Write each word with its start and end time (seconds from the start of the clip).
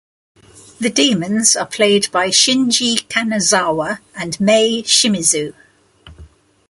The 0.79 0.89
demons 0.89 1.55
are 1.55 1.67
played 1.67 2.11
by 2.11 2.29
Shinji 2.29 3.05
Kanazawa 3.07 3.99
and 4.15 4.35
Mai 4.39 4.81
Shimizu. 4.83 5.53